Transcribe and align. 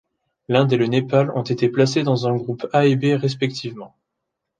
L'Inde 0.47 0.73
et 0.73 0.77
le 0.77 0.87
Népal 0.87 1.29
ont 1.29 1.43
été 1.43 1.69
placés 1.69 2.01
dans 2.01 2.25
un 2.25 2.35
groupe 2.35 2.65
A 2.73 2.87
et 2.87 2.95
B 2.95 3.21
respectivement. 3.21 3.95